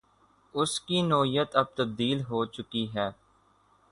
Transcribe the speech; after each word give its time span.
اس 0.55 0.79
کی 0.79 1.01
نوعیت 1.01 1.55
اب 1.55 1.65
تبدیل 1.75 2.21
ہو 2.29 2.45
چکی 2.45 2.87
ہے۔ 2.95 3.09